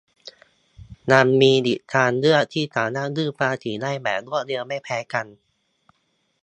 [1.11, 5.25] ยังมีอีกทางเลือกที่สามารถยื่นภาษีได้แบบรวดเร็วไม่แพ้กัน